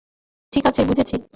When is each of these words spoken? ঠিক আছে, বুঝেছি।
ঠিক 0.53 0.63
আছে, 0.65 0.81
বুঝেছি। 0.85 1.15